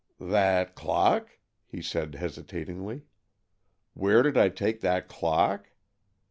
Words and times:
"That 0.19 0.73
clock?" 0.73 1.37
he 1.67 1.79
said 1.83 2.15
hesitatingly. 2.15 3.03
"Where 3.93 4.23
did 4.23 4.35
I 4.35 4.49
take 4.49 4.81
that 4.81 5.07
clock? 5.07 5.69